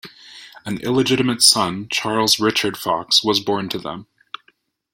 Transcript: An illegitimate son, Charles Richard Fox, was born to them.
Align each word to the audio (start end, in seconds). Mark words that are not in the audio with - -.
An 0.65 0.81
illegitimate 0.81 1.43
son, 1.43 1.85
Charles 1.87 2.39
Richard 2.39 2.75
Fox, 2.75 3.23
was 3.23 3.39
born 3.39 3.69
to 3.69 3.77
them. 3.77 4.07